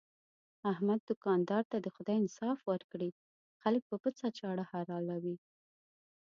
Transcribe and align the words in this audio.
احمد 0.71 0.99
دوکاندار 1.09 1.63
ته 1.71 1.77
دې 1.83 1.89
خدای 1.95 2.17
انصاف 2.19 2.59
ورکړي، 2.71 3.09
خلک 3.61 3.81
په 3.89 3.95
پڅه 4.03 4.27
چاړه 4.39 4.63
حلالوي. 4.71 5.37